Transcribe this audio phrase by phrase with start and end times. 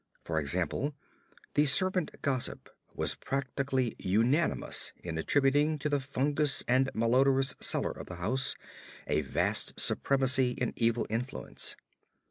[0.23, 0.95] For example,
[1.53, 8.07] the servant gossip was practically unanimous in attributing to the fungous and malodorous cellar of
[8.07, 8.55] the house
[9.05, 11.75] a vast supremacy in evil influence.